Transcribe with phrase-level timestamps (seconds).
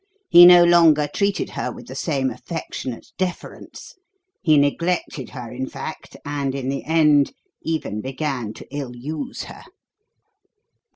[0.29, 3.93] He no longer treated her with the same affectionate deference;
[4.41, 9.61] he neglected her, in fact, and, in the end, even began to ill use her.